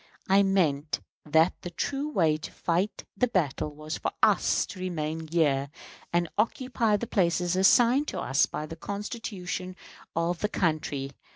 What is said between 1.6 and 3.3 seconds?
the true way to fight the